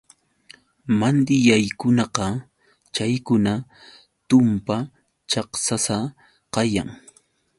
[0.99, 2.25] Mandilllaykunaqa
[2.95, 3.53] chaykuna
[4.29, 4.77] tumpa
[5.31, 5.97] chaksasa
[6.53, 6.89] kayan.